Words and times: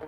Xin 0.00 0.06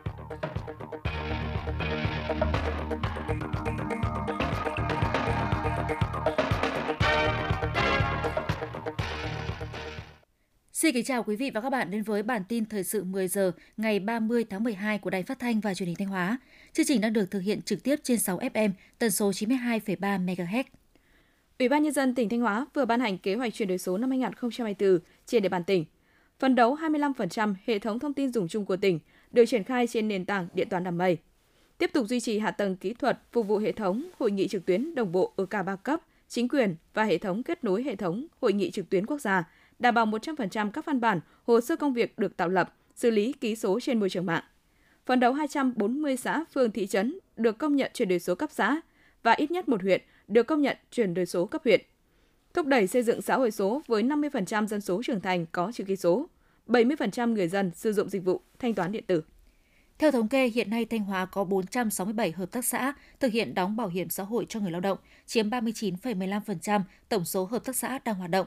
kính 10.95 11.05
chào 11.05 11.23
quý 11.23 11.37
vị 11.37 11.51
và 11.51 11.61
các 11.61 11.71
bạn 11.71 11.91
đến 11.91 12.03
với 12.03 12.23
bản 12.23 12.43
tin 12.49 12.65
thời 12.65 12.85
sự 12.85 13.05
10 13.05 13.29
giờ 13.29 13.53
ngày 13.77 14.01
30 14.01 14.45
tháng 14.51 14.65
12 14.65 14.99
của 14.99 15.11
Đài 15.11 15.23
Phát 15.23 15.39
thanh 15.39 15.61
và 15.61 15.75
Truyền 15.75 15.87
hình 15.87 15.97
Thanh 15.97 16.09
Hóa. 16.09 16.39
Chương 16.73 16.87
trình 16.87 17.01
đang 17.01 17.13
được 17.13 17.31
thực 17.31 17.41
hiện 17.41 17.63
trực 17.63 17.83
tiếp 17.83 17.97
trên 18.03 18.19
6 18.19 18.39
FM, 18.39 18.71
tần 18.99 19.11
số 19.11 19.31
92,3 19.31 20.25
MHz. 20.25 20.65
Ủy 21.59 21.69
ban 21.69 21.83
nhân 21.83 21.93
dân 21.93 22.15
tỉnh 22.15 22.29
Thanh 22.29 22.41
Hóa 22.41 22.67
vừa 22.75 22.85
ban 22.85 23.01
hành 23.01 23.19
kế 23.19 23.35
hoạch 23.35 23.55
chuyển 23.55 23.69
đổi 23.69 23.79
số 23.79 23.99
năm 23.99 24.11
2024 24.11 24.99
trên 25.27 25.43
địa 25.43 25.49
bàn 25.49 25.65
tỉnh. 25.65 25.85
Phấn 26.39 26.55
đấu 26.55 26.77
25% 26.77 27.55
hệ 27.67 27.79
thống 27.79 27.99
thông 27.99 28.15
tin 28.15 28.33
dùng 28.33 28.49
chung 28.49 28.65
của 28.65 28.77
tỉnh 28.77 28.99
được 29.31 29.45
triển 29.47 29.65
khai 29.65 29.87
trên 29.87 30.09
nền 30.09 30.25
tảng 30.25 30.49
điện 30.55 30.69
toán 30.69 30.85
đám 30.85 30.99
mây. 30.99 31.19
Tiếp 31.79 31.91
tục 31.93 32.07
duy 32.07 32.21
trì 32.21 32.39
hạ 32.39 32.51
tầng 32.51 32.77
kỹ 32.77 32.95
thuật 32.95 33.19
phục 33.33 33.47
vụ 33.47 33.59
hệ 33.59 33.73
thống 33.73 34.05
hội 34.19 34.31
nghị 34.31 34.49
trực 34.49 34.67
tuyến 34.67 34.95
đồng 34.95 35.13
bộ 35.13 35.33
ở 35.37 35.47
cả 35.47 35.63
ba 35.63 35.77
cấp, 35.77 36.01
chính 36.29 36.49
quyền 36.49 36.77
và 36.95 37.05
hệ 37.05 37.19
thống 37.19 37.43
kết 37.43 37.65
nối 37.65 37.83
hệ 37.83 37.97
thống 37.97 38.27
hội 38.41 38.53
nghị 38.53 38.71
trực 38.71 38.91
tuyến 38.91 39.07
quốc 39.07 39.21
gia– 39.21 39.45
đảm 39.81 39.95
bảo 39.95 40.07
100% 40.07 40.71
các 40.71 40.85
văn 40.85 41.01
bản, 41.01 41.21
hồ 41.47 41.61
sơ 41.61 41.77
công 41.77 41.93
việc 41.93 42.19
được 42.19 42.37
tạo 42.37 42.49
lập, 42.49 42.75
xử 42.95 43.11
lý 43.11 43.33
ký 43.33 43.57
số 43.57 43.81
trên 43.81 44.01
môi 44.01 44.11
trường 44.11 44.27
mạng. 44.27 44.43
Phấn 45.07 45.21
đấu 45.21 45.33
240 45.33 46.17
xã, 46.17 46.45
phường, 46.55 46.71
thị 46.71 46.87
trấn 46.87 47.19
được 47.37 47.59
công 47.59 47.77
nhận 47.77 47.91
chuyển 47.95 48.09
đổi 48.09 48.19
số 48.19 48.35
cấp 48.35 48.51
xã 48.53 48.81
và 49.23 49.33
ít 49.33 49.51
nhất 49.51 49.69
một 49.69 49.83
huyện 49.83 50.01
được 50.29 50.43
công 50.43 50.63
nhận 50.63 50.77
chuyển 50.91 51.15
đổi 51.15 51.27
số 51.27 51.47
cấp 51.47 51.63
huyện. 51.65 51.81
Thúc 52.55 52.67
đẩy 52.67 52.87
xây 52.87 53.03
dựng 53.03 53.23
xã 53.23 53.37
hội 53.37 53.51
số 53.51 53.83
với 53.87 54.03
50% 54.03 54.67
dân 54.67 54.81
số 54.81 55.03
trưởng 55.03 55.21
thành 55.21 55.47
có 55.53 55.73
chữ 55.73 55.85
ký 55.85 55.97
số, 55.97 56.27
70% 56.71 57.33
người 57.33 57.49
dân 57.49 57.71
sử 57.75 57.93
dụng 57.93 58.09
dịch 58.09 58.25
vụ 58.25 58.41
thanh 58.59 58.75
toán 58.75 58.93
điện 58.93 59.05
tử. 59.07 59.23
Theo 59.99 60.11
thống 60.11 60.29
kê, 60.29 60.47
hiện 60.47 60.71
nay 60.71 60.85
Thanh 60.85 61.05
Hóa 61.05 61.27
có 61.27 61.45
467 61.45 62.33
hợp 62.33 62.51
tác 62.51 62.65
xã 62.65 62.93
thực 63.21 63.33
hiện 63.33 63.55
đóng 63.55 63.77
bảo 63.77 63.89
hiểm 63.89 64.09
xã 64.09 64.23
hội 64.23 64.47
cho 64.49 64.61
người 64.61 64.71
lao 64.71 64.81
động, 64.81 64.99
chiếm 65.27 65.51
39,15% 65.51 66.81
tổng 67.09 67.25
số 67.25 67.45
hợp 67.45 67.65
tác 67.65 67.77
xã 67.77 67.99
đang 68.05 68.15
hoạt 68.15 68.31
động. 68.31 68.47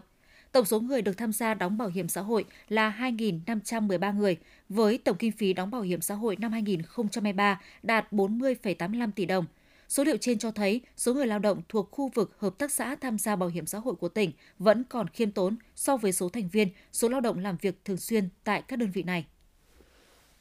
Tổng 0.52 0.66
số 0.66 0.80
người 0.80 1.02
được 1.02 1.18
tham 1.18 1.34
gia 1.34 1.54
đóng 1.54 1.78
bảo 1.78 1.88
hiểm 1.88 2.08
xã 2.08 2.22
hội 2.22 2.46
là 2.70 2.96
2.513 3.00 4.16
người, 4.16 4.38
với 4.70 4.98
tổng 4.98 5.18
kinh 5.18 5.32
phí 5.32 5.54
đóng 5.54 5.72
bảo 5.72 5.82
hiểm 5.82 6.02
xã 6.02 6.16
hội 6.16 6.36
năm 6.36 6.52
2023 6.52 7.62
đạt 7.84 8.14
40,85 8.14 9.12
tỷ 9.16 9.26
đồng. 9.26 9.46
Số 9.94 10.04
liệu 10.04 10.18
trên 10.18 10.38
cho 10.38 10.52
thấy 10.52 10.82
số 10.98 11.14
người 11.14 11.28
lao 11.28 11.40
động 11.40 11.62
thuộc 11.70 11.92
khu 11.92 12.12
vực 12.14 12.32
hợp 12.38 12.58
tác 12.58 12.72
xã 12.72 12.96
tham 12.96 13.18
gia 13.18 13.36
bảo 13.36 13.50
hiểm 13.50 13.66
xã 13.66 13.80
hội 13.80 13.96
của 13.96 14.10
tỉnh 14.10 14.32
vẫn 14.60 14.84
còn 14.90 15.08
khiêm 15.08 15.32
tốn 15.32 15.56
so 15.76 15.98
với 15.98 16.12
số 16.12 16.30
thành 16.30 16.50
viên, 16.52 16.68
số 16.92 17.10
lao 17.10 17.22
động 17.22 17.40
làm 17.40 17.58
việc 17.62 17.86
thường 17.86 17.98
xuyên 17.98 18.30
tại 18.44 18.64
các 18.68 18.80
đơn 18.80 18.92
vị 18.92 19.04
này. 19.04 19.26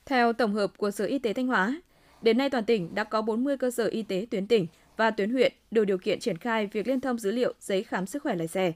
Theo 0.06 0.33
tổng 0.33 0.55
hợp 0.55 0.73
của 0.77 0.91
Sở 0.91 1.05
Y 1.05 1.19
tế 1.19 1.33
Thanh 1.33 1.47
Hóa, 1.47 1.80
đến 2.23 2.39
nay 2.39 2.50
toàn 2.50 2.64
tỉnh 2.64 2.95
đã 2.95 3.05
có 3.05 3.23
40 3.23 3.56
cơ 3.56 3.70
sở 3.70 3.86
y 3.86 4.03
tế 4.03 4.27
tuyến 4.30 4.47
tỉnh 4.47 4.67
và 4.97 5.11
tuyến 5.11 5.30
huyện 5.30 5.53
đủ 5.70 5.84
điều 5.84 5.98
kiện 5.98 6.20
triển 6.20 6.39
khai 6.39 6.67
việc 6.67 6.86
liên 6.86 7.00
thông 7.00 7.19
dữ 7.19 7.30
liệu 7.30 7.55
giấy 7.61 7.83
khám 7.83 8.06
sức 8.06 8.23
khỏe 8.23 8.34
lái 8.34 8.48
xe. 8.48 8.73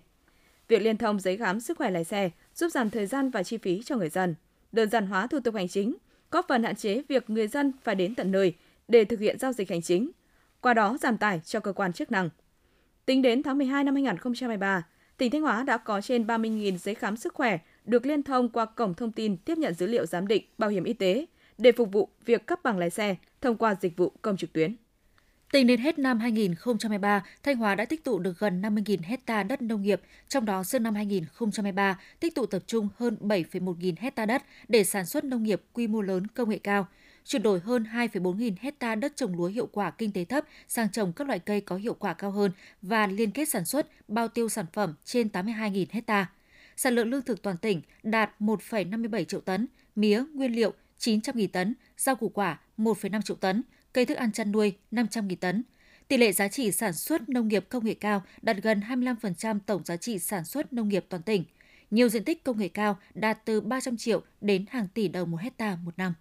Việc 0.68 0.82
liên 0.82 0.96
thông 0.96 1.20
giấy 1.20 1.36
khám 1.36 1.60
sức 1.60 1.78
khỏe 1.78 1.90
lái 1.90 2.04
xe 2.04 2.30
giúp 2.54 2.68
giảm 2.68 2.90
thời 2.90 3.06
gian 3.06 3.30
và 3.30 3.42
chi 3.42 3.58
phí 3.58 3.82
cho 3.84 3.96
người 3.96 4.08
dân, 4.08 4.34
đơn 4.72 4.90
giản 4.90 5.06
hóa 5.06 5.26
thủ 5.26 5.40
tục 5.40 5.54
hành 5.54 5.68
chính, 5.68 5.96
góp 6.30 6.46
phần 6.48 6.62
hạn 6.62 6.76
chế 6.76 7.02
việc 7.08 7.30
người 7.30 7.48
dân 7.48 7.72
phải 7.84 7.94
đến 7.94 8.14
tận 8.14 8.32
nơi 8.32 8.54
để 8.88 9.04
thực 9.04 9.20
hiện 9.20 9.38
giao 9.38 9.52
dịch 9.52 9.70
hành 9.70 9.82
chính, 9.82 10.10
qua 10.60 10.74
đó 10.74 10.98
giảm 11.00 11.18
tải 11.18 11.40
cho 11.44 11.60
cơ 11.60 11.72
quan 11.72 11.92
chức 11.92 12.10
năng. 12.10 12.28
Tính 13.06 13.22
đến 13.22 13.42
tháng 13.42 13.58
12 13.58 13.84
năm 13.84 13.94
2023, 13.94 14.82
tỉnh 15.16 15.30
Thanh 15.30 15.42
Hóa 15.42 15.62
đã 15.62 15.78
có 15.78 16.00
trên 16.00 16.26
30.000 16.26 16.76
giấy 16.76 16.94
khám 16.94 17.16
sức 17.16 17.34
khỏe 17.34 17.58
được 17.84 18.06
liên 18.06 18.22
thông 18.22 18.48
qua 18.48 18.64
cổng 18.64 18.94
thông 18.94 19.12
tin 19.12 19.36
tiếp 19.36 19.58
nhận 19.58 19.74
dữ 19.74 19.86
liệu 19.86 20.06
giám 20.06 20.26
định 20.26 20.44
bảo 20.58 20.70
hiểm 20.70 20.84
y 20.84 20.92
tế 20.92 21.26
để 21.58 21.72
phục 21.72 21.92
vụ 21.92 22.08
việc 22.24 22.46
cấp 22.46 22.60
bằng 22.62 22.78
lái 22.78 22.90
xe 22.90 23.16
thông 23.40 23.56
qua 23.56 23.74
dịch 23.80 23.96
vụ 23.96 24.12
công 24.22 24.36
trực 24.36 24.52
tuyến. 24.52 24.76
Tính 25.52 25.66
đến 25.66 25.80
hết 25.80 25.98
năm 25.98 26.18
2023, 26.18 27.24
Thanh 27.42 27.56
Hóa 27.56 27.74
đã 27.74 27.84
tích 27.84 28.04
tụ 28.04 28.18
được 28.18 28.38
gần 28.38 28.62
50.000 28.62 28.98
hecta 29.02 29.42
đất 29.42 29.62
nông 29.62 29.82
nghiệp, 29.82 30.00
trong 30.28 30.44
đó 30.44 30.64
riêng 30.64 30.82
năm 30.82 30.94
2023 30.94 32.00
tích 32.20 32.34
tụ 32.34 32.46
tập 32.46 32.62
trung 32.66 32.88
hơn 32.96 33.16
7,1 33.20 33.74
nghìn 33.78 33.94
hecta 33.96 34.26
đất 34.26 34.42
để 34.68 34.84
sản 34.84 35.06
xuất 35.06 35.24
nông 35.24 35.42
nghiệp 35.42 35.62
quy 35.72 35.86
mô 35.86 36.00
lớn 36.00 36.26
công 36.26 36.50
nghệ 36.50 36.58
cao, 36.58 36.86
chuyển 37.26 37.42
đổi 37.42 37.60
hơn 37.60 37.86
2,4 37.92 38.36
nghìn 38.36 38.54
hecta 38.60 38.94
đất 38.94 39.16
trồng 39.16 39.36
lúa 39.36 39.46
hiệu 39.46 39.66
quả 39.66 39.90
kinh 39.90 40.12
tế 40.12 40.24
thấp 40.24 40.44
sang 40.68 40.92
trồng 40.92 41.12
các 41.12 41.26
loại 41.26 41.38
cây 41.38 41.60
có 41.60 41.76
hiệu 41.76 41.94
quả 41.94 42.14
cao 42.14 42.30
hơn 42.30 42.52
và 42.82 43.06
liên 43.06 43.30
kết 43.30 43.48
sản 43.48 43.64
xuất, 43.64 43.88
bao 44.08 44.28
tiêu 44.28 44.48
sản 44.48 44.66
phẩm 44.72 44.94
trên 45.04 45.28
82.000 45.28 45.86
hecta. 45.90 46.30
Sản 46.76 46.94
lượng 46.94 47.08
lương 47.10 47.22
thực 47.22 47.42
toàn 47.42 47.56
tỉnh 47.56 47.82
đạt 48.02 48.30
1,57 48.40 49.24
triệu 49.24 49.40
tấn, 49.40 49.66
mía, 49.96 50.22
nguyên 50.34 50.52
liệu 50.52 50.72
900.000 50.98 51.48
tấn, 51.52 51.74
rau 51.96 52.16
củ 52.16 52.28
quả 52.28 52.60
1,5 52.78 53.22
triệu 53.22 53.36
tấn, 53.36 53.62
cây 53.92 54.06
thức 54.06 54.14
ăn 54.14 54.32
chăn 54.32 54.52
nuôi 54.52 54.76
500.000 54.92 55.36
tấn. 55.36 55.62
Tỷ 56.08 56.16
lệ 56.16 56.32
giá 56.32 56.48
trị 56.48 56.72
sản 56.72 56.92
xuất 56.92 57.28
nông 57.28 57.48
nghiệp 57.48 57.66
công 57.68 57.84
nghệ 57.84 57.94
cao 57.94 58.22
đạt 58.42 58.56
gần 58.56 58.80
25% 58.80 59.58
tổng 59.66 59.84
giá 59.84 59.96
trị 59.96 60.18
sản 60.18 60.44
xuất 60.44 60.72
nông 60.72 60.88
nghiệp 60.88 61.06
toàn 61.08 61.22
tỉnh. 61.22 61.44
Nhiều 61.90 62.08
diện 62.08 62.24
tích 62.24 62.44
công 62.44 62.58
nghệ 62.58 62.68
cao 62.68 62.98
đạt 63.14 63.44
từ 63.44 63.60
300 63.60 63.96
triệu 63.96 64.22
đến 64.40 64.64
hàng 64.70 64.88
tỷ 64.94 65.08
đồng 65.08 65.30
một 65.30 65.40
hecta 65.40 65.76
một 65.84 65.98
năm. 65.98 66.14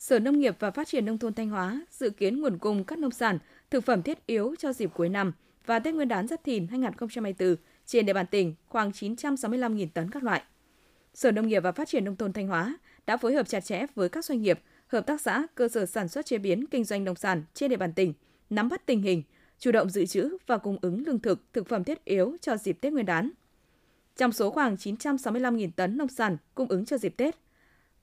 Sở 0.00 0.18
Nông 0.18 0.38
nghiệp 0.38 0.56
và 0.58 0.70
Phát 0.70 0.88
triển 0.88 1.04
Nông 1.04 1.18
thôn 1.18 1.34
Thanh 1.34 1.48
Hóa 1.48 1.80
dự 1.90 2.10
kiến 2.10 2.40
nguồn 2.40 2.58
cung 2.58 2.84
các 2.84 2.98
nông 2.98 3.10
sản, 3.10 3.38
thực 3.70 3.84
phẩm 3.84 4.02
thiết 4.02 4.26
yếu 4.26 4.54
cho 4.58 4.72
dịp 4.72 4.90
cuối 4.94 5.08
năm 5.08 5.32
và 5.66 5.78
Tết 5.78 5.94
Nguyên 5.94 6.08
đán 6.08 6.28
Giáp 6.28 6.44
Thìn 6.44 6.66
2024 6.66 7.56
trên 7.86 8.06
địa 8.06 8.12
bàn 8.12 8.26
tỉnh 8.26 8.54
khoảng 8.68 8.90
965.000 8.90 9.86
tấn 9.94 10.10
các 10.10 10.22
loại. 10.22 10.42
Sở 11.14 11.30
Nông 11.30 11.48
nghiệp 11.48 11.60
và 11.60 11.72
Phát 11.72 11.88
triển 11.88 12.04
Nông 12.04 12.16
thôn 12.16 12.32
Thanh 12.32 12.48
Hóa 12.48 12.78
đã 13.06 13.16
phối 13.16 13.34
hợp 13.34 13.48
chặt 13.48 13.60
chẽ 13.60 13.86
với 13.94 14.08
các 14.08 14.24
doanh 14.24 14.42
nghiệp, 14.42 14.60
hợp 14.86 15.06
tác 15.06 15.20
xã, 15.20 15.46
cơ 15.54 15.68
sở 15.68 15.86
sản 15.86 16.08
xuất 16.08 16.26
chế 16.26 16.38
biến 16.38 16.66
kinh 16.66 16.84
doanh 16.84 17.04
nông 17.04 17.16
sản 17.16 17.44
trên 17.54 17.70
địa 17.70 17.76
bàn 17.76 17.92
tỉnh, 17.92 18.12
nắm 18.50 18.68
bắt 18.68 18.86
tình 18.86 19.02
hình, 19.02 19.22
chủ 19.58 19.72
động 19.72 19.90
dự 19.90 20.06
trữ 20.06 20.36
và 20.46 20.58
cung 20.58 20.78
ứng 20.82 21.02
lương 21.06 21.18
thực, 21.18 21.52
thực 21.52 21.68
phẩm 21.68 21.84
thiết 21.84 22.04
yếu 22.04 22.36
cho 22.40 22.56
dịp 22.56 22.78
Tết 22.80 22.92
Nguyên 22.92 23.06
đán. 23.06 23.30
Trong 24.16 24.32
số 24.32 24.50
khoảng 24.50 24.74
965.000 24.74 25.70
tấn 25.76 25.96
nông 25.96 26.08
sản 26.08 26.36
cung 26.54 26.68
ứng 26.68 26.84
cho 26.84 26.98
dịp 26.98 27.16
Tết, 27.16 27.36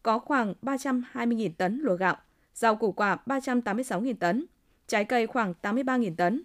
có 0.07 0.19
khoảng 0.19 0.53
320.000 0.61 1.49
tấn 1.57 1.79
lúa 1.79 1.95
gạo, 1.95 2.17
rau 2.53 2.75
củ 2.75 2.91
quả 2.91 3.17
386.000 3.25 4.13
tấn, 4.19 4.45
trái 4.87 5.05
cây 5.05 5.27
khoảng 5.27 5.53
83.000 5.61 6.15
tấn, 6.15 6.43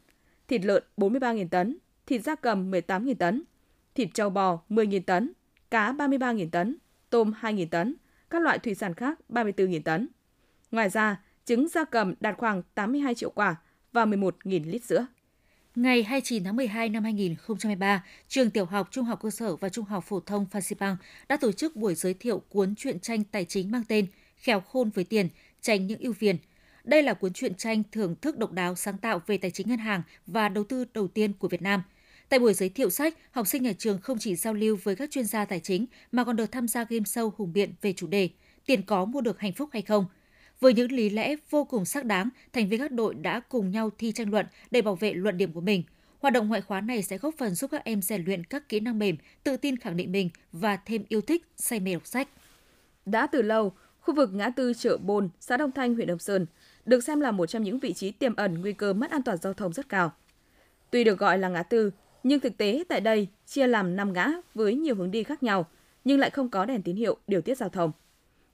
thịt 0.49 0.65
lợn 0.65 0.85
43.000 0.97 1.49
tấn, 1.49 1.77
thịt 2.07 2.23
da 2.23 2.35
cầm 2.35 2.71
18.000 2.71 3.15
tấn, 3.15 3.43
thịt 3.95 4.09
trâu 4.15 4.31
bò 4.31 4.61
10.000 4.69 5.01
tấn, 5.07 5.33
cá 5.71 5.93
33.000 5.93 6.51
tấn, 6.51 6.77
tôm 7.11 7.33
2.000 7.41 7.67
tấn, 7.71 7.95
các 8.31 8.43
loại 8.43 8.59
thủy 8.59 8.75
sản 8.75 8.95
khác 8.95 9.19
34.000 9.29 9.83
tấn. 9.83 10.09
Ngoài 10.71 10.91
ra, 10.91 11.23
trứng 11.45 11.69
gia 11.69 11.85
cầm 11.85 12.15
đạt 12.21 12.35
khoảng 12.39 12.63
82 12.75 13.15
triệu 13.15 13.31
quả 13.31 13.57
và 13.93 14.05
11.000 14.05 14.71
lít 14.71 14.85
sữa. 14.85 15.07
Ngày 15.77 16.03
29 16.03 16.45
tháng 16.45 16.57
12 16.57 16.89
năm 16.89 17.05
2023, 17.05 18.05
trường 18.29 18.51
tiểu 18.51 18.65
học, 18.65 18.89
trung 18.91 19.05
học 19.05 19.19
cơ 19.23 19.31
sở 19.31 19.57
và 19.57 19.69
trung 19.69 19.85
học 19.85 20.05
phổ 20.05 20.21
thông 20.21 20.47
Phan 20.47 20.63
Xipang 20.63 20.97
đã 21.29 21.37
tổ 21.37 21.53
chức 21.53 21.77
buổi 21.77 21.95
giới 21.95 22.15
thiệu 22.15 22.43
cuốn 22.49 22.75
truyện 22.75 23.01
tranh 23.01 23.25
tài 23.25 23.45
chính 23.45 23.71
mang 23.71 23.83
tên 23.89 24.07
khéo 24.37 24.61
khôn 24.61 24.91
với 24.91 25.05
tiền, 25.05 25.29
tránh 25.61 25.87
những 25.87 26.01
ưu 26.01 26.13
phiền. 26.13 26.37
Đây 26.85 27.03
là 27.03 27.15
cuốn 27.15 27.33
truyện 27.33 27.55
tranh 27.55 27.83
thưởng 27.93 28.15
thức 28.23 28.39
độc 28.39 28.53
đáo 28.53 28.75
sáng 28.75 28.99
tạo 28.99 29.23
về 29.27 29.39
tài 29.39 29.51
chính 29.51 29.69
ngân 29.69 29.79
hàng 29.79 30.03
và 30.27 30.49
đầu 30.49 30.65
tư 30.65 30.85
đầu 30.95 31.09
tiên 31.09 31.33
của 31.33 31.49
Việt 31.49 31.63
Nam. 31.63 31.83
Tại 32.29 32.41
buổi 32.41 32.55
giới 32.55 32.69
thiệu 32.69 32.91
sách, 32.91 33.15
học 33.31 33.47
sinh 33.47 33.63
nhà 33.63 33.73
trường 33.79 34.01
không 34.01 34.19
chỉ 34.19 34.37
giao 34.37 34.55
lưu 34.55 34.79
với 34.83 34.97
các 34.97 35.11
chuyên 35.11 35.25
gia 35.25 35.45
tài 35.45 35.61
chính 35.61 35.87
mà 36.13 36.25
còn 36.25 36.37
được 36.37 36.53
tham 36.53 36.69
gia 36.69 36.85
game 36.85 37.05
show 37.05 37.31
hùng 37.37 37.53
biện 37.53 37.73
về 37.83 37.93
chủ 37.93 38.07
đề 38.07 38.29
Tiền 38.67 38.83
có 38.83 39.05
mua 39.05 39.21
được 39.21 39.41
hạnh 39.41 39.53
phúc 39.53 39.69
hay 39.73 39.83
không– 39.83 40.07
với 40.63 40.75
những 40.75 40.93
lý 40.93 41.11
lẽ 41.11 41.37
vô 41.51 41.65
cùng 41.65 41.85
xác 41.85 42.05
đáng, 42.05 42.29
thành 42.53 42.69
viên 42.69 42.81
các 42.81 42.93
đội 42.93 43.15
đã 43.15 43.41
cùng 43.41 43.71
nhau 43.71 43.91
thi 43.99 44.13
tranh 44.13 44.31
luận 44.31 44.47
để 44.71 44.83
bảo 44.83 44.95
vệ 44.95 45.13
luận 45.13 45.37
điểm 45.37 45.53
của 45.53 45.61
mình. 45.61 45.83
Hoạt 46.21 46.35
động 46.35 46.49
ngoại 46.49 46.61
khóa 46.61 46.81
này 46.81 47.03
sẽ 47.03 47.19
góp 47.19 47.35
phần 47.39 47.55
giúp 47.55 47.71
các 47.71 47.85
em 47.85 48.03
rèn 48.03 48.25
luyện 48.25 48.45
các 48.45 48.69
kỹ 48.69 48.81
năng 48.81 48.99
mềm, 48.99 49.17
tự 49.45 49.57
tin 49.57 49.77
khẳng 49.77 49.97
định 49.97 50.13
mình 50.13 50.31
và 50.53 50.77
thêm 50.77 51.05
yêu 51.09 51.21
thích, 51.21 51.47
say 51.57 51.81
mê 51.81 51.93
đọc 51.93 52.07
sách. 52.07 52.29
Đã 53.07 53.27
từ 53.27 53.43
lâu, 53.43 53.73
khu 54.01 54.15
vực 54.15 54.31
ngã 54.35 54.51
tư 54.51 54.73
chợ 54.75 54.97
Bồn, 54.97 55.29
xã 55.41 55.57
Đông 55.57 55.73
Thanh, 55.73 55.95
huyện 55.95 56.07
Đông 56.07 56.19
Sơn 56.19 56.47
được 56.87 57.05
xem 57.05 57.21
là 57.21 57.31
một 57.31 57.47
trong 57.47 57.63
những 57.63 57.79
vị 57.79 57.93
trí 57.93 58.11
tiềm 58.11 58.37
ẩn 58.37 58.61
nguy 58.61 58.73
cơ 58.73 58.93
mất 58.93 59.11
an 59.11 59.23
toàn 59.23 59.39
giao 59.39 59.55
thông 59.55 59.73
rất 59.73 59.89
cao. 59.89 60.13
Tuy 60.91 61.05
được 61.05 61.19
gọi 61.19 61.39
là 61.39 61.49
ngã 61.49 61.63
tư, 61.63 61.91
nhưng 62.23 62.41
thực 62.41 62.57
tế 62.57 62.85
tại 62.89 63.01
đây 63.01 63.29
chia 63.47 63.67
làm 63.67 63.97
5 63.97 64.13
ngã 64.13 64.33
với 64.55 64.75
nhiều 64.75 64.95
hướng 64.95 65.11
đi 65.11 65.23
khác 65.23 65.43
nhau, 65.43 65.67
nhưng 66.05 66.19
lại 66.19 66.31
không 66.31 66.49
có 66.49 66.65
đèn 66.65 66.83
tín 66.83 66.97
hiệu 66.97 67.17
điều 67.27 67.41
tiết 67.41 67.59
giao 67.59 67.69
thông. 67.69 67.93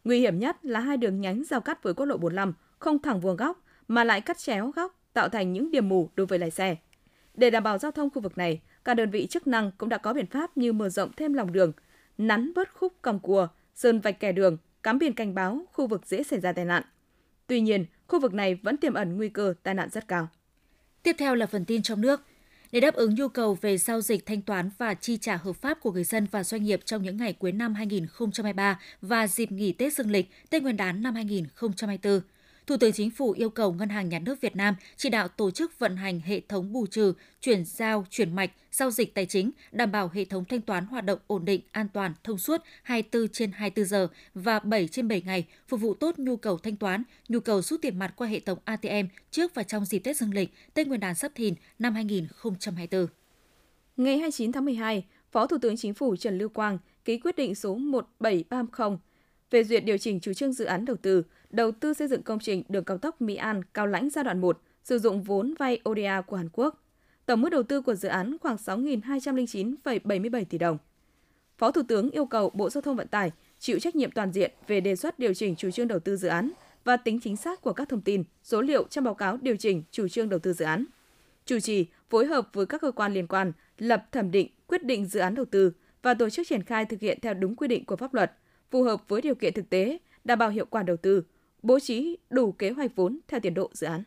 Nguy 0.09 0.21
hiểm 0.21 0.39
nhất 0.39 0.65
là 0.65 0.81
hai 0.81 0.97
đường 0.97 1.21
nhánh 1.21 1.45
giao 1.45 1.61
cắt 1.61 1.83
với 1.83 1.95
quốc 1.95 2.07
lộ 2.07 2.17
45 2.17 2.53
không 2.79 2.99
thẳng 2.99 3.21
vuông 3.21 3.37
góc 3.37 3.65
mà 3.89 4.05
lại 4.05 4.21
cắt 4.21 4.39
chéo 4.39 4.71
góc 4.77 5.01
tạo 5.13 5.29
thành 5.29 5.53
những 5.53 5.71
điểm 5.71 5.89
mù 5.89 6.11
đối 6.17 6.27
với 6.27 6.39
lái 6.39 6.51
xe. 6.51 6.77
Để 7.35 7.51
đảm 7.51 7.63
bảo 7.63 7.79
giao 7.79 7.91
thông 7.91 8.11
khu 8.11 8.23
vực 8.23 8.39
này, 8.39 8.61
các 8.85 8.95
đơn 8.95 9.11
vị 9.11 9.27
chức 9.27 9.47
năng 9.47 9.71
cũng 9.79 9.89
đã 9.89 9.99
có 9.99 10.13
biện 10.13 10.27
pháp 10.27 10.57
như 10.57 10.73
mở 10.73 10.89
rộng 10.89 11.11
thêm 11.17 11.35
lòng 11.35 11.53
đường, 11.53 11.73
nắn 12.19 12.53
bớt 12.55 12.75
khúc 12.75 12.93
cong 13.03 13.21
cua, 13.21 13.49
sơn 13.75 14.01
vạch 14.01 14.21
kẻ 14.21 14.33
đường, 14.33 14.57
cắm 14.83 14.99
biển 14.99 15.13
cảnh 15.13 15.35
báo 15.35 15.61
khu 15.73 15.87
vực 15.87 16.07
dễ 16.07 16.23
xảy 16.23 16.41
ra 16.41 16.53
tai 16.53 16.65
nạn. 16.65 16.83
Tuy 17.47 17.61
nhiên, 17.61 17.87
khu 18.07 18.21
vực 18.21 18.35
này 18.35 18.55
vẫn 18.55 18.77
tiềm 18.77 18.95
ẩn 18.95 19.17
nguy 19.17 19.29
cơ 19.29 19.55
tai 19.63 19.75
nạn 19.75 19.89
rất 19.91 20.09
cao. 20.09 20.29
Tiếp 21.03 21.17
theo 21.19 21.35
là 21.35 21.47
phần 21.47 21.65
tin 21.65 21.83
trong 21.83 22.01
nước. 22.01 22.23
Để 22.73 22.81
đáp 22.81 22.95
ứng 22.95 23.15
nhu 23.15 23.29
cầu 23.29 23.59
về 23.61 23.79
giao 23.79 24.01
dịch 24.01 24.27
thanh 24.27 24.43
toán 24.43 24.71
và 24.79 24.95
chi 24.95 25.17
trả 25.17 25.37
hợp 25.37 25.53
pháp 25.53 25.81
của 25.81 25.93
người 25.93 26.05
dân 26.05 26.27
và 26.31 26.45
doanh 26.45 26.63
nghiệp 26.63 26.81
trong 26.85 27.03
những 27.03 27.17
ngày 27.17 27.33
cuối 27.33 27.53
năm 27.53 27.75
2023 27.75 28.81
và 29.03 29.27
dịp 29.27 29.53
nghỉ 29.53 29.73
Tết 29.73 29.95
Dương 29.95 30.11
lịch, 30.11 30.31
Tết 30.51 30.63
Nguyên 30.63 30.77
đán 30.77 31.03
năm 31.03 31.15
2024, 31.15 32.21
Thủ 32.69 32.77
tướng 32.77 32.93
Chính 32.93 33.11
phủ 33.11 33.31
yêu 33.31 33.51
cầu 33.51 33.73
Ngân 33.73 33.89
hàng 33.89 34.09
Nhà 34.09 34.19
nước 34.19 34.41
Việt 34.41 34.57
Nam 34.57 34.75
chỉ 34.97 35.09
đạo 35.09 35.29
tổ 35.29 35.51
chức 35.51 35.79
vận 35.79 35.97
hành 35.97 36.21
hệ 36.21 36.41
thống 36.41 36.73
bù 36.73 36.87
trừ, 36.87 37.13
chuyển 37.41 37.65
giao, 37.65 38.07
chuyển 38.11 38.37
mạch, 38.37 38.51
giao 38.73 38.91
dịch 38.91 39.15
tài 39.15 39.27
chính, 39.27 39.51
đảm 39.73 39.93
bảo 39.93 40.11
hệ 40.15 40.25
thống 40.25 40.45
thanh 40.45 40.61
toán 40.61 40.87
hoạt 40.87 41.05
động 41.05 41.19
ổn 41.27 41.45
định, 41.45 41.61
an 41.73 41.89
toàn, 41.93 42.15
thông 42.25 42.39
suốt 42.39 42.63
24 42.83 43.29
trên 43.29 43.53
24 43.53 43.85
giờ 43.89 44.09
và 44.35 44.59
7 44.59 44.89
trên 44.89 45.09
7 45.09 45.23
ngày, 45.23 45.45
phục 45.69 45.81
vụ 45.81 45.95
tốt 45.95 46.19
nhu 46.19 46.37
cầu 46.37 46.59
thanh 46.59 46.77
toán, 46.77 47.03
nhu 47.29 47.41
cầu 47.41 47.63
rút 47.63 47.83
tiền 47.83 47.99
mặt 47.99 48.13
qua 48.17 48.29
hệ 48.29 48.41
thống 48.41 48.59
ATM 48.65 49.07
trước 49.31 49.55
và 49.55 49.63
trong 49.63 49.85
dịp 49.85 49.99
Tết 49.99 50.17
Dương 50.17 50.35
lịch, 50.35 50.51
Tết 50.75 50.87
Nguyên 50.87 51.01
đán 51.01 51.15
Sắp 51.15 51.33
Thìn 51.35 51.55
năm 51.79 51.95
2024. 51.95 53.07
Ngày 53.97 54.19
29 54.19 54.53
tháng 54.53 54.65
12, 54.65 55.05
Phó 55.33 55.47
Thủ 55.47 55.59
tướng 55.63 55.77
Chính 55.77 55.95
phủ 55.95 56.17
Trần 56.17 56.39
Lưu 56.39 56.49
Quang 56.49 56.79
ký 57.05 57.19
quyết 57.19 57.37
định 57.37 57.55
số 57.55 57.75
1730 57.75 58.99
về 59.51 59.65
duyệt 59.65 59.85
điều 59.85 59.99
chỉnh 59.99 60.21
chủ 60.21 60.33
trương 60.33 60.53
dự 60.53 60.65
án 60.65 60.85
đầu 60.85 60.97
tư, 61.03 61.23
đầu 61.51 61.73
tư 61.73 61.95
xây 61.95 62.09
dựng 62.09 62.23
công 62.23 62.39
trình 62.39 62.63
đường 62.69 62.85
cao 62.85 62.99
tốc 62.99 63.21
Mỹ 63.21 63.35
An 63.35 63.63
Cao 63.75 63.87
Lãnh 63.87 64.11
giai 64.11 64.25
đoạn 64.25 64.41
1, 64.41 64.61
sử 64.85 64.99
dụng 64.99 65.23
vốn 65.23 65.55
vay 65.59 65.81
ODA 65.89 66.21
của 66.21 66.37
Hàn 66.37 66.49
Quốc. 66.53 66.85
Tổng 67.27 67.41
mức 67.41 67.49
đầu 67.49 67.63
tư 67.63 67.81
của 67.81 67.95
dự 67.95 68.09
án 68.09 68.37
khoảng 68.41 68.57
6.209,77 68.57 70.45
tỷ 70.45 70.59
đồng. 70.59 70.79
Phó 71.59 71.71
Thủ 71.71 71.83
tướng 71.89 72.11
yêu 72.11 72.27
cầu 72.27 72.51
Bộ 72.51 72.71
Giao 72.71 72.83
thông 72.83 72.97
Vận 72.97 73.09
tải 73.09 73.31
chịu 73.59 73.79
trách 73.79 73.97
nhiệm 73.97 74.11
toàn 74.11 74.33
diện 74.33 74.53
về 74.67 74.81
đề 74.81 74.97
xuất 74.97 75.19
điều 75.19 75.35
chỉnh 75.35 75.57
chủ 75.57 75.71
trương 75.71 75.89
đầu 75.89 75.99
tư 75.99 76.17
dự 76.17 76.29
án 76.29 76.51
và 76.85 76.97
tính 76.97 77.21
chính 77.21 77.37
xác 77.37 77.61
của 77.61 77.73
các 77.73 77.89
thông 77.89 78.01
tin, 78.01 78.25
số 78.43 78.61
liệu 78.61 78.85
trong 78.91 79.05
báo 79.05 79.15
cáo 79.15 79.37
điều 79.37 79.57
chỉnh 79.57 79.83
chủ 79.91 80.09
trương 80.09 80.29
đầu 80.29 80.39
tư 80.39 80.53
dự 80.53 80.65
án. 80.65 80.85
Chủ 81.47 81.61
trì 81.61 81.87
phối 82.11 82.27
hợp 82.27 82.49
với 82.53 82.67
các 82.67 82.81
cơ 82.81 82.91
quan 82.91 83.15
liên 83.15 83.27
quan 83.27 83.53
lập 83.79 84.05
thẩm 84.13 84.31
định 84.31 84.49
quyết 84.67 84.85
định 84.85 85.07
dự 85.07 85.21
án 85.21 85.35
đầu 85.35 85.45
tư 85.45 85.73
và 86.03 86.15
tổ 86.15 86.31
chức 86.31 86.47
triển 86.47 86.63
khai 86.63 86.85
thực 86.85 87.01
hiện 87.01 87.19
theo 87.23 87.35
đúng 87.35 87.57
quy 87.57 87.69
định 87.69 87.85
của 87.85 87.97
pháp 87.97 88.15
luật, 88.15 88.33
phù 88.71 88.83
hợp 88.83 89.09
với 89.09 89.23
điều 89.23 89.35
kiện 89.35 89.53
thực 89.53 89.71
tế, 89.71 89.99
đảm 90.25 90.39
bảo 90.39 90.51
hiệu 90.51 90.67
quả 90.71 90.83
đầu 90.83 90.97
tư, 90.97 91.23
bố 91.63 91.81
trí 91.81 92.19
đủ 92.31 92.53
kế 92.53 92.71
hoạch 92.71 92.97
vốn 92.97 93.19
theo 93.29 93.41
tiến 93.41 93.55
độ 93.55 93.71
dự 93.73 93.87
án. 93.87 94.03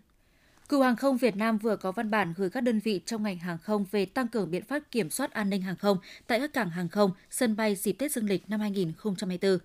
Cục 0.67 0.81
Hàng 0.81 0.95
không 0.95 1.17
Việt 1.17 1.35
Nam 1.35 1.57
vừa 1.57 1.75
có 1.75 1.91
văn 1.91 2.11
bản 2.11 2.33
gửi 2.37 2.49
các 2.49 2.61
đơn 2.61 2.79
vị 2.79 3.01
trong 3.05 3.23
ngành 3.23 3.39
hàng 3.39 3.57
không 3.57 3.85
về 3.91 4.05
tăng 4.05 4.27
cường 4.27 4.51
biện 4.51 4.63
pháp 4.63 4.79
kiểm 4.91 5.09
soát 5.09 5.31
an 5.31 5.49
ninh 5.49 5.61
hàng 5.61 5.75
không 5.75 5.97
tại 6.27 6.39
các 6.39 6.53
cảng 6.53 6.69
hàng 6.69 6.89
không, 6.89 7.11
sân 7.29 7.55
bay 7.55 7.75
dịp 7.75 7.93
Tết 7.93 8.11
Dương 8.11 8.29
lịch 8.29 8.49
năm 8.49 8.59
2024. 8.59 9.57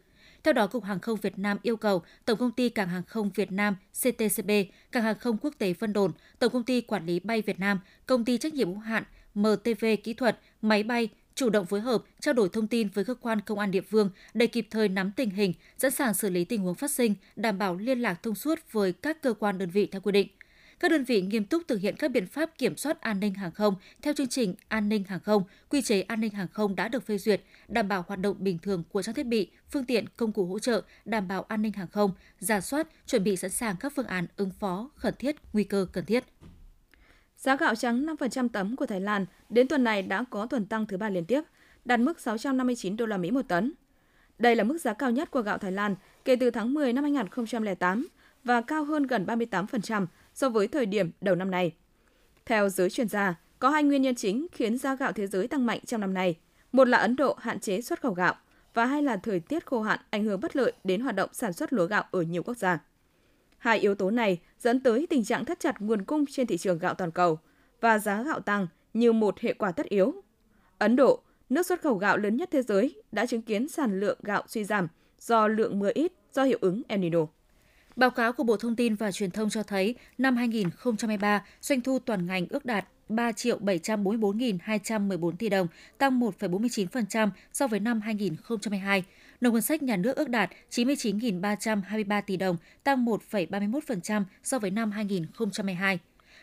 Theo 0.42 0.52
đó, 0.52 0.66
Cục 0.66 0.84
Hàng 0.84 1.00
không 1.00 1.20
Việt 1.20 1.38
Nam 1.38 1.58
yêu 1.62 1.76
cầu 1.76 2.02
Tổng 2.24 2.38
công 2.38 2.50
ty 2.50 2.68
Cảng 2.68 2.88
hàng 2.88 3.02
không 3.06 3.30
Việt 3.34 3.52
Nam 3.52 3.76
CTCB, 3.92 4.50
Cảng 4.92 5.02
hàng 5.02 5.18
không 5.18 5.38
quốc 5.38 5.54
tế 5.58 5.72
Vân 5.72 5.92
Đồn, 5.92 6.12
Tổng 6.38 6.52
công 6.52 6.64
ty 6.64 6.80
Quản 6.80 7.06
lý 7.06 7.20
bay 7.20 7.42
Việt 7.42 7.60
Nam, 7.60 7.80
Công 8.06 8.24
ty 8.24 8.38
trách 8.38 8.54
nhiệm 8.54 8.68
hữu 8.68 8.78
hạn 8.78 9.04
MTV 9.34 9.84
Kỹ 10.04 10.14
thuật, 10.14 10.38
máy 10.62 10.82
bay 10.82 11.08
chủ 11.36 11.50
động 11.50 11.66
phối 11.66 11.80
hợp, 11.80 12.02
trao 12.20 12.34
đổi 12.34 12.48
thông 12.48 12.66
tin 12.66 12.88
với 12.88 13.04
cơ 13.04 13.14
quan 13.14 13.40
công 13.40 13.58
an 13.58 13.70
địa 13.70 13.80
phương 13.80 14.10
để 14.34 14.46
kịp 14.46 14.66
thời 14.70 14.88
nắm 14.88 15.12
tình 15.16 15.30
hình, 15.30 15.52
sẵn 15.78 15.90
sàng 15.90 16.14
xử 16.14 16.30
lý 16.30 16.44
tình 16.44 16.60
huống 16.62 16.74
phát 16.74 16.90
sinh, 16.90 17.14
đảm 17.36 17.58
bảo 17.58 17.76
liên 17.76 17.98
lạc 17.98 18.22
thông 18.22 18.34
suốt 18.34 18.58
với 18.72 18.92
các 18.92 19.22
cơ 19.22 19.32
quan 19.32 19.58
đơn 19.58 19.70
vị 19.70 19.86
theo 19.92 20.00
quy 20.00 20.12
định. 20.12 20.28
Các 20.80 20.90
đơn 20.90 21.04
vị 21.04 21.20
nghiêm 21.22 21.44
túc 21.44 21.62
thực 21.68 21.80
hiện 21.80 21.94
các 21.98 22.10
biện 22.10 22.26
pháp 22.26 22.58
kiểm 22.58 22.76
soát 22.76 23.00
an 23.00 23.20
ninh 23.20 23.34
hàng 23.34 23.52
không 23.52 23.74
theo 24.02 24.14
chương 24.14 24.28
trình 24.28 24.54
an 24.68 24.88
ninh 24.88 25.04
hàng 25.04 25.20
không, 25.20 25.42
quy 25.68 25.82
chế 25.82 26.00
an 26.00 26.20
ninh 26.20 26.30
hàng 26.30 26.48
không 26.52 26.76
đã 26.76 26.88
được 26.88 27.06
phê 27.06 27.18
duyệt, 27.18 27.42
đảm 27.68 27.88
bảo 27.88 28.04
hoạt 28.08 28.20
động 28.20 28.36
bình 28.38 28.58
thường 28.58 28.82
của 28.92 29.02
trang 29.02 29.14
thiết 29.14 29.26
bị, 29.26 29.50
phương 29.70 29.84
tiện, 29.84 30.04
công 30.16 30.32
cụ 30.32 30.46
hỗ 30.46 30.58
trợ, 30.58 30.82
đảm 31.04 31.28
bảo 31.28 31.42
an 31.42 31.62
ninh 31.62 31.72
hàng 31.72 31.88
không, 31.88 32.10
giả 32.38 32.60
soát, 32.60 32.88
chuẩn 33.06 33.24
bị 33.24 33.36
sẵn 33.36 33.50
sàng 33.50 33.76
các 33.80 33.92
phương 33.96 34.06
án 34.06 34.26
ứng 34.36 34.50
phó 34.50 34.90
khẩn 34.96 35.14
thiết, 35.18 35.36
nguy 35.52 35.64
cơ 35.64 35.86
cần 35.92 36.04
thiết. 36.04 36.24
Giá 37.46 37.56
gạo 37.56 37.74
trắng 37.74 38.06
5% 38.06 38.48
tấm 38.48 38.76
của 38.76 38.86
Thái 38.86 39.00
Lan 39.00 39.26
đến 39.48 39.68
tuần 39.68 39.84
này 39.84 40.02
đã 40.02 40.24
có 40.30 40.46
tuần 40.46 40.66
tăng 40.66 40.86
thứ 40.86 40.96
ba 40.96 41.08
liên 41.08 41.24
tiếp, 41.24 41.42
đạt 41.84 42.00
mức 42.00 42.20
659 42.20 42.96
đô 42.96 43.06
la 43.06 43.16
Mỹ 43.16 43.30
một 43.30 43.42
tấn. 43.48 43.72
Đây 44.38 44.56
là 44.56 44.64
mức 44.64 44.78
giá 44.78 44.92
cao 44.92 45.10
nhất 45.10 45.30
của 45.30 45.40
gạo 45.42 45.58
Thái 45.58 45.72
Lan 45.72 45.94
kể 46.24 46.36
từ 46.36 46.50
tháng 46.50 46.74
10 46.74 46.92
năm 46.92 47.04
2008 47.04 48.08
và 48.44 48.60
cao 48.60 48.84
hơn 48.84 49.06
gần 49.06 49.26
38% 49.26 50.06
so 50.34 50.48
với 50.48 50.68
thời 50.68 50.86
điểm 50.86 51.10
đầu 51.20 51.34
năm 51.34 51.50
nay. 51.50 51.72
Theo 52.46 52.68
giới 52.68 52.90
chuyên 52.90 53.08
gia, 53.08 53.34
có 53.58 53.70
hai 53.70 53.82
nguyên 53.82 54.02
nhân 54.02 54.14
chính 54.14 54.46
khiến 54.52 54.78
giá 54.78 54.94
gạo 54.94 55.12
thế 55.12 55.26
giới 55.26 55.48
tăng 55.48 55.66
mạnh 55.66 55.80
trong 55.86 56.00
năm 56.00 56.14
nay. 56.14 56.34
Một 56.72 56.88
là 56.88 56.98
Ấn 56.98 57.16
Độ 57.16 57.36
hạn 57.40 57.60
chế 57.60 57.80
xuất 57.80 58.00
khẩu 58.00 58.12
gạo 58.12 58.34
và 58.74 58.84
hai 58.84 59.02
là 59.02 59.16
thời 59.16 59.40
tiết 59.40 59.66
khô 59.66 59.82
hạn 59.82 59.98
ảnh 60.10 60.24
hưởng 60.24 60.40
bất 60.40 60.56
lợi 60.56 60.72
đến 60.84 61.00
hoạt 61.00 61.14
động 61.14 61.30
sản 61.32 61.52
xuất 61.52 61.72
lúa 61.72 61.86
gạo 61.86 62.04
ở 62.10 62.22
nhiều 62.22 62.42
quốc 62.42 62.56
gia. 62.56 62.78
Hai 63.66 63.78
yếu 63.78 63.94
tố 63.94 64.10
này 64.10 64.38
dẫn 64.58 64.80
tới 64.80 65.06
tình 65.10 65.24
trạng 65.24 65.44
thắt 65.44 65.60
chặt 65.60 65.80
nguồn 65.80 66.04
cung 66.04 66.26
trên 66.26 66.46
thị 66.46 66.56
trường 66.56 66.78
gạo 66.78 66.94
toàn 66.94 67.10
cầu 67.10 67.38
và 67.80 67.98
giá 67.98 68.22
gạo 68.22 68.40
tăng 68.40 68.66
như 68.94 69.12
một 69.12 69.40
hệ 69.40 69.52
quả 69.52 69.72
tất 69.72 69.86
yếu. 69.86 70.14
Ấn 70.78 70.96
Độ, 70.96 71.22
nước 71.48 71.66
xuất 71.66 71.82
khẩu 71.82 71.94
gạo 71.94 72.16
lớn 72.16 72.36
nhất 72.36 72.48
thế 72.52 72.62
giới, 72.62 73.02
đã 73.12 73.26
chứng 73.26 73.42
kiến 73.42 73.68
sản 73.68 74.00
lượng 74.00 74.18
gạo 74.22 74.42
suy 74.46 74.64
giảm 74.64 74.88
do 75.20 75.48
lượng 75.48 75.78
mưa 75.78 75.90
ít 75.94 76.12
do 76.32 76.44
hiệu 76.44 76.58
ứng 76.60 76.82
El 76.88 77.00
Nino. 77.00 77.26
Báo 77.96 78.10
cáo 78.10 78.32
của 78.32 78.44
Bộ 78.44 78.56
Thông 78.56 78.76
tin 78.76 78.94
và 78.94 79.12
Truyền 79.12 79.30
thông 79.30 79.50
cho 79.50 79.62
thấy, 79.62 79.94
năm 80.18 80.36
2023, 80.36 81.44
doanh 81.60 81.80
thu 81.80 81.98
toàn 81.98 82.26
ngành 82.26 82.46
ước 82.50 82.64
đạt 82.64 82.86
3 83.08 83.32
triệu 83.32 83.58
744.214 83.58 85.36
tỷ 85.36 85.48
đồng, 85.48 85.66
tăng 85.98 86.20
1,49% 86.20 87.30
so 87.52 87.66
với 87.66 87.80
năm 87.80 88.00
2022. 88.00 89.04
Nộp 89.40 89.52
ngân 89.52 89.62
sách 89.62 89.82
nhà 89.82 89.96
nước 89.96 90.16
ước 90.16 90.28
đạt 90.28 90.50
99.323 90.70 92.22
tỷ 92.26 92.36
đồng, 92.36 92.56
tăng 92.84 93.04
1,31% 93.04 94.24
so 94.42 94.58
với 94.58 94.70
năm 94.70 94.90
2022. 94.90 95.98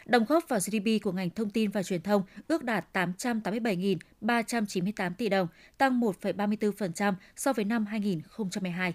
Đóng 0.05 0.25
góp 0.29 0.49
vào 0.49 0.59
GDP 0.59 1.03
của 1.03 1.11
ngành 1.11 1.29
thông 1.29 1.49
tin 1.49 1.71
và 1.71 1.83
truyền 1.83 2.01
thông 2.01 2.23
ước 2.47 2.63
đạt 2.63 2.85
887.398 2.93 5.11
tỷ 5.17 5.29
đồng, 5.29 5.47
tăng 5.77 6.01
1,34% 6.01 7.13
so 7.35 7.53
với 7.53 7.65
năm 7.65 7.85
2022. 7.85 8.93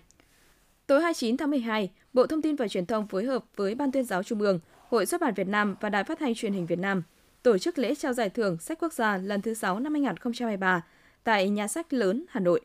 Tối 0.86 1.02
29 1.02 1.36
tháng 1.36 1.50
12, 1.50 1.90
Bộ 2.12 2.26
Thông 2.26 2.42
tin 2.42 2.56
và 2.56 2.68
Truyền 2.68 2.86
thông 2.86 3.08
phối 3.08 3.24
hợp 3.24 3.44
với 3.56 3.74
Ban 3.74 3.92
tuyên 3.92 4.04
giáo 4.04 4.22
Trung 4.22 4.40
ương, 4.40 4.60
Hội 4.88 5.06
xuất 5.06 5.20
bản 5.20 5.34
Việt 5.34 5.48
Nam 5.48 5.76
và 5.80 5.88
Đài 5.88 6.04
phát 6.04 6.18
thanh 6.18 6.34
truyền 6.34 6.52
hình 6.52 6.66
Việt 6.66 6.78
Nam 6.78 7.02
tổ 7.42 7.58
chức 7.58 7.78
lễ 7.78 7.94
trao 7.94 8.12
giải 8.12 8.30
thưởng 8.30 8.58
sách 8.58 8.78
quốc 8.80 8.92
gia 8.92 9.16
lần 9.16 9.42
thứ 9.42 9.54
6 9.54 9.80
năm 9.80 9.92
2023 9.92 10.84
tại 11.24 11.48
Nhà 11.48 11.68
sách 11.68 11.92
lớn 11.92 12.24
Hà 12.28 12.40
Nội. 12.40 12.60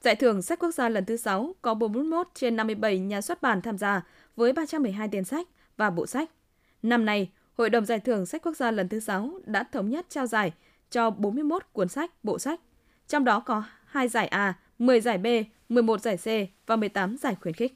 Giải 0.00 0.16
thưởng 0.16 0.42
sách 0.42 0.58
quốc 0.58 0.70
gia 0.70 0.88
lần 0.88 1.04
thứ 1.04 1.16
6 1.16 1.54
có 1.62 1.74
41 1.74 2.28
trên 2.34 2.56
57 2.56 2.98
nhà 2.98 3.20
xuất 3.20 3.42
bản 3.42 3.62
tham 3.62 3.78
gia 3.78 4.02
với 4.36 4.52
312 4.52 5.08
tiền 5.08 5.24
sách 5.24 5.48
và 5.76 5.90
bộ 5.90 6.06
sách. 6.06 6.30
Năm 6.82 7.04
nay, 7.04 7.30
Hội 7.58 7.70
đồng 7.70 7.84
giải 7.84 8.00
thưởng 8.00 8.26
sách 8.26 8.42
quốc 8.42 8.56
gia 8.56 8.70
lần 8.70 8.88
thứ 8.88 9.00
6 9.00 9.30
đã 9.44 9.64
thống 9.72 9.90
nhất 9.90 10.06
trao 10.08 10.26
giải 10.26 10.52
cho 10.90 11.10
41 11.10 11.62
cuốn 11.72 11.88
sách, 11.88 12.24
bộ 12.24 12.38
sách. 12.38 12.60
Trong 13.08 13.24
đó 13.24 13.40
có 13.40 13.62
2 13.86 14.08
giải 14.08 14.26
A, 14.26 14.54
10 14.78 15.00
giải 15.00 15.18
B, 15.18 15.26
11 15.68 16.00
giải 16.00 16.16
C 16.16 16.26
và 16.66 16.76
18 16.76 17.16
giải 17.16 17.36
khuyến 17.40 17.54
khích. 17.54 17.74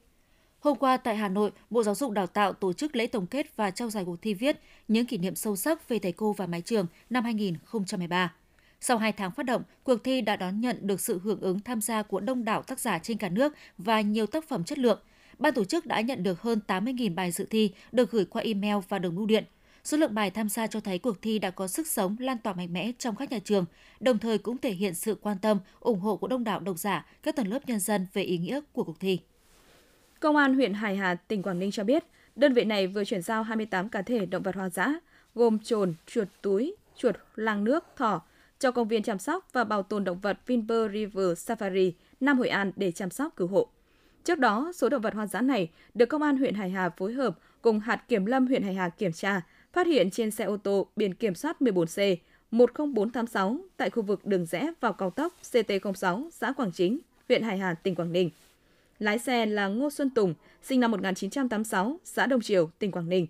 Hôm 0.61 0.79
qua 0.79 0.97
tại 0.97 1.17
Hà 1.17 1.29
Nội, 1.29 1.51
Bộ 1.71 1.83
Giáo 1.83 1.95
dục 1.95 2.13
Đào 2.13 2.27
tạo 2.27 2.53
tổ 2.53 2.73
chức 2.73 2.97
lễ 2.97 3.07
tổng 3.07 3.27
kết 3.27 3.57
và 3.57 3.71
trao 3.71 3.91
giải 3.91 4.05
cuộc 4.05 4.23
thi 4.23 4.35
viết 4.35 4.57
những 4.89 5.07
kỷ 5.07 5.19
niệm 5.19 5.35
sâu 5.35 5.57
sắc 5.57 5.89
về 5.89 5.99
thầy 5.99 6.13
cô 6.13 6.33
và 6.33 6.47
mái 6.47 6.61
trường 6.61 6.87
năm 7.11 7.25
2013. 7.25 8.33
Sau 8.85 8.99
2 8.99 9.13
tháng 9.13 9.31
phát 9.31 9.43
động, 9.43 9.63
cuộc 9.85 10.05
thi 10.05 10.21
đã 10.21 10.37
đón 10.37 10.61
nhận 10.61 10.77
được 10.81 11.01
sự 11.01 11.21
hưởng 11.25 11.41
ứng 11.41 11.61
tham 11.61 11.81
gia 11.81 12.03
của 12.03 12.21
đông 12.21 12.45
đảo 12.45 12.63
tác 12.63 12.81
giả 12.81 12.99
trên 12.99 13.19
cả 13.19 13.29
nước 13.29 13.55
và 13.79 14.01
nhiều 14.01 14.27
tác 14.27 14.49
phẩm 14.49 14.65
chất 14.65 14.79
lượng. 14.79 15.01
Ban 15.39 15.55
tổ 15.55 15.65
chức 15.65 15.87
đã 15.87 16.01
nhận 16.01 16.23
được 16.23 16.41
hơn 16.41 16.61
80.000 16.67 17.15
bài 17.15 17.31
dự 17.31 17.45
thi 17.51 17.73
được 17.93 18.11
gửi 18.11 18.25
qua 18.25 18.43
email 18.43 18.77
và 18.89 18.99
đường 18.99 19.17
bưu 19.17 19.27
điện. 19.27 19.45
Số 19.85 19.97
lượng 19.97 20.15
bài 20.15 20.31
tham 20.31 20.49
gia 20.49 20.67
cho 20.67 20.81
thấy 20.81 20.99
cuộc 20.99 21.23
thi 21.23 21.39
đã 21.39 21.51
có 21.51 21.69
sức 21.69 21.87
sống 21.87 22.17
lan 22.19 22.39
tỏa 22.39 22.53
mạnh 22.53 22.73
mẽ 22.73 22.93
trong 22.99 23.17
các 23.17 23.33
nhà 23.33 23.39
trường, 23.45 23.65
đồng 24.01 24.19
thời 24.19 24.39
cũng 24.39 24.59
thể 24.59 24.73
hiện 24.73 24.95
sự 24.95 25.15
quan 25.15 25.39
tâm, 25.39 25.59
ủng 25.81 26.01
hộ 26.01 26.17
của 26.17 26.29
đông 26.29 26.45
đảo 26.45 26.61
độc 26.61 26.79
giả, 26.79 27.07
các 27.23 27.37
tầng 27.37 27.49
lớp 27.49 27.59
nhân 27.67 27.81
dân 27.81 28.07
về 28.13 28.23
ý 28.23 28.39
nghĩa 28.39 28.61
của 28.73 28.85
cuộc 28.85 29.01
thi. 29.01 29.19
Công 30.21 30.37
an 30.37 30.55
huyện 30.55 30.75
Hải 30.75 30.97
Hà, 30.97 31.15
tỉnh 31.15 31.43
Quảng 31.43 31.59
Ninh 31.59 31.71
cho 31.71 31.85
biết, 31.85 32.05
đơn 32.37 32.53
vị 32.53 32.65
này 32.65 32.87
vừa 32.87 33.05
chuyển 33.05 33.23
giao 33.23 33.43
28 33.43 33.89
cá 33.89 34.03
thể 34.03 34.27
động 34.27 34.43
vật 34.43 34.55
hoang 34.55 34.71
dã, 34.71 34.95
gồm 35.35 35.59
trồn, 35.59 35.95
chuột 36.07 36.29
túi, 36.43 36.77
chuột 36.97 37.17
lang 37.37 37.65
nước, 37.65 37.85
thỏ, 37.97 38.23
cho 38.63 38.71
công 38.71 38.89
viên 38.89 39.03
chăm 39.03 39.19
sóc 39.19 39.49
và 39.53 39.65
bảo 39.65 39.83
tồn 39.83 40.05
động 40.05 40.19
vật 40.19 40.39
Vinpearl 40.47 40.93
River 40.93 41.51
Safari, 41.51 41.93
Nam 42.21 42.39
Hội 42.39 42.49
An 42.49 42.73
để 42.77 42.93
chăm 42.93 43.11
sóc 43.11 43.37
cứu 43.37 43.49
hộ. 43.49 43.69
Trước 44.25 44.39
đó, 44.39 44.73
số 44.75 44.89
động 44.89 45.03
vật 45.03 45.15
hoang 45.15 45.29
dã 45.29 45.41
này 45.41 45.71
được 45.95 46.07
Công 46.07 46.23
an 46.23 46.37
huyện 46.37 46.55
Hải 46.55 46.71
Hà 46.71 46.91
phối 46.91 47.13
hợp 47.13 47.39
cùng 47.63 47.81
hạt 47.81 48.05
kiểm 48.09 48.27
lâm 48.27 48.47
huyện 48.47 48.63
Hải 48.63 48.75
Hà 48.75 48.89
kiểm 48.89 49.13
tra, 49.13 49.41
phát 49.73 49.87
hiện 49.87 50.11
trên 50.11 50.31
xe 50.31 50.45
ô 50.45 50.57
tô 50.57 50.87
biển 50.97 51.15
kiểm 51.15 51.35
soát 51.35 51.57
14C 51.61 52.17
10486 52.51 53.59
tại 53.77 53.91
khu 53.91 54.03
vực 54.03 54.27
đường 54.27 54.47
rẽ 54.47 54.73
vào 54.81 54.93
cao 54.93 55.11
tốc 55.11 55.33
CT06 55.53 56.29
xã 56.31 56.53
Quảng 56.53 56.73
Chính, 56.73 56.99
huyện 57.29 57.43
Hải 57.43 57.59
Hà, 57.59 57.75
tỉnh 57.75 57.95
Quảng 57.95 58.13
Ninh. 58.13 58.31
Lái 58.99 59.19
xe 59.19 59.47
là 59.47 59.69
Ngô 59.69 59.91
Xuân 59.91 60.11
Tùng, 60.11 60.35
sinh 60.63 60.81
năm 60.81 60.91
1986, 60.91 62.01
xã 62.05 62.27
Đông 62.27 62.41
Triều, 62.41 62.71
tỉnh 62.79 62.91
Quảng 62.91 63.09
Ninh. 63.09 63.27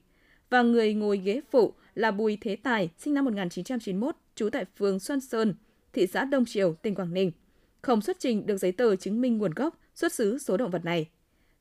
Và 0.50 0.62
người 0.62 0.94
ngồi 0.94 1.18
ghế 1.18 1.40
phụ 1.50 1.72
là 1.94 2.10
Bùi 2.10 2.38
Thế 2.40 2.56
Tài, 2.56 2.90
sinh 2.98 3.14
năm 3.14 3.24
1991, 3.24 4.16
trú 4.34 4.50
tại 4.50 4.64
phường 4.78 5.00
Xuân 5.00 5.20
Sơn, 5.20 5.54
thị 5.92 6.06
xã 6.06 6.24
Đông 6.24 6.44
Triều, 6.44 6.74
tỉnh 6.74 6.94
Quảng 6.94 7.14
Ninh. 7.14 7.32
Không 7.82 8.00
xuất 8.00 8.16
trình 8.20 8.46
được 8.46 8.56
giấy 8.56 8.72
tờ 8.72 8.96
chứng 8.96 9.20
minh 9.20 9.38
nguồn 9.38 9.50
gốc, 9.50 9.78
xuất 9.94 10.12
xứ 10.12 10.38
số 10.38 10.56
động 10.56 10.70
vật 10.70 10.84
này. 10.84 11.08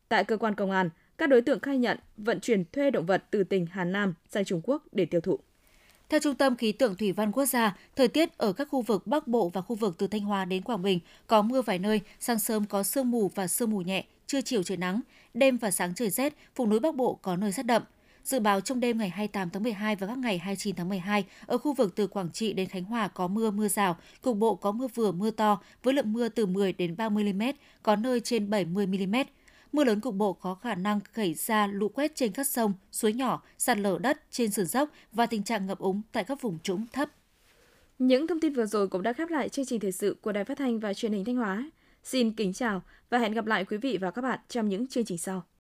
Tại 0.10 0.24
cơ 0.24 0.38
quan 0.38 0.56
công 0.56 0.72
an, 0.72 0.90
các 1.18 1.30
đối 1.30 1.42
tượng 1.42 1.60
khai 1.60 1.78
nhận 1.78 1.98
vận 2.18 2.40
chuyển 2.40 2.64
thuê 2.72 2.92
động 2.92 3.06
vật 3.06 3.24
từ 3.32 3.44
tỉnh 3.44 3.66
Hà 3.66 3.84
Nam 3.84 4.14
sang 4.30 4.46
Trung 4.46 4.62
Quốc 4.64 4.84
để 4.92 5.06
tiêu 5.06 5.22
thụ. 5.22 5.40
Theo 6.10 6.20
Trung 6.20 6.36
tâm 6.36 6.56
Khí 6.56 6.72
tượng 6.72 6.96
Thủy 6.96 7.12
văn 7.12 7.32
Quốc 7.32 7.46
gia, 7.46 7.78
thời 7.96 8.08
tiết 8.08 8.38
ở 8.38 8.54
các 8.54 8.68
khu 8.72 8.82
vực 8.82 9.08
Bắc 9.08 9.28
Bộ 9.28 9.50
và 9.50 9.62
khu 9.62 9.76
vực 9.76 9.96
từ 9.98 10.08
Thanh 10.08 10.22
Hóa 10.22 10.46
đến 10.46 10.64
Quảng 10.64 10.82
Bình 10.82 11.00
có 11.28 11.42
mưa 11.42 11.62
vài 11.62 11.80
nơi, 11.80 12.02
sáng 12.20 12.40
sớm 12.40 12.66
có 12.66 12.84
sương 12.84 13.12
mù 13.12 13.32
và 13.36 13.48
sương 13.48 13.72
mù 13.72 13.82
nhẹ, 13.82 14.06
trưa 14.28 14.42
chiều 14.42 14.64
trời 14.64 14.78
nắng, 14.78 15.02
đêm 15.34 15.58
và 15.58 15.72
sáng 15.72 15.96
trời 15.96 16.10
rét, 16.10 16.34
vùng 16.56 16.70
núi 16.70 16.80
Bắc 16.80 16.96
Bộ 16.96 17.20
có 17.22 17.36
nơi 17.36 17.52
rét 17.52 17.64
đậm. 17.64 17.84
Dự 18.24 18.40
báo 18.40 18.62
trong 18.62 18.80
đêm 18.80 18.98
ngày 18.98 19.10
28 19.10 19.50
tháng 19.50 19.63
12 19.63 19.96
và 19.96 20.08
các 20.08 20.18
ngày 20.18 20.38
29 20.38 20.75
tháng 20.75 20.90
12, 20.90 21.25
ở 21.46 21.58
khu 21.58 21.74
vực 21.74 21.96
từ 21.96 22.08
Quảng 22.08 22.32
Trị 22.32 22.54
đến 22.54 22.68
Khánh 22.68 22.84
Hòa 22.84 23.08
có 23.08 23.28
mưa 23.28 23.51
mưa 23.51 23.68
rào, 23.68 23.98
cục 24.22 24.38
bộ 24.38 24.56
có 24.56 24.72
mưa 24.72 24.88
vừa 24.88 25.12
mưa 25.12 25.32
to 25.32 25.62
với 25.84 25.94
lượng 25.94 26.13
mưa 26.13 26.30
từ 26.30 26.46
10 26.46 26.74
đến 26.74 26.98
30 26.98 27.34
mm, 27.34 27.44
có 27.84 27.96
nơi 27.96 28.20
trên 28.20 28.50
70 28.50 28.86
mm. 28.86 29.16
Mưa 29.72 29.84
lớn 29.84 30.00
cục 30.00 30.16
bộ 30.16 30.34
có 30.34 30.56
khả 30.56 30.75
năng 30.75 31.00
xảy 31.16 31.34
ra 31.34 31.68
lũ 31.68 31.90
quét 31.90 32.16
trên 32.16 32.32
các 32.32 32.48
sông, 32.48 32.74
suối 32.92 33.13
nhỏ, 33.13 33.44
sạt 33.58 33.78
lở 33.78 33.98
đất 34.01 34.22
trên 34.32 34.51
sườn 34.51 34.66
dốc 34.66 34.90
và 35.12 35.25
tình 35.25 35.44
trạng 35.44 35.68
ngập 35.68 35.80
úng 35.80 36.01
tại 36.12 36.24
các 36.24 36.42
vùng 36.42 36.60
trũng 36.60 36.86
thấp. 36.94 37.10
Những 38.00 38.28
thông 38.28 38.40
tin 38.40 38.54
vừa 38.54 38.66
rồi 38.66 38.88
cũng 38.88 39.01
đã 39.01 39.13
khép 39.13 39.30
lại 39.30 39.50
chương 39.50 39.66
trình 39.66 39.80
thời 39.80 39.92
sự 39.92 40.16
của 40.22 40.32
Đài 40.32 40.44
Phát 40.44 40.58
thanh 40.58 40.80
và 40.80 40.94
Truyền 40.94 41.12
hình 41.12 41.25
Thanh 41.25 41.36
Hóa. 41.36 41.72
Xin 42.04 42.32
kính 42.32 42.54
chào 42.54 42.82
và 43.10 43.18
hẹn 43.18 43.34
gặp 43.34 43.46
lại 43.46 43.66
quý 43.66 43.78
vị 43.78 43.98
và 44.01 44.12
các 44.12 44.22
bạn 44.22 44.40
trong 44.50 44.70
những 44.70 44.88
chương 44.88 45.06
trình 45.06 45.18
sau. 45.18 45.44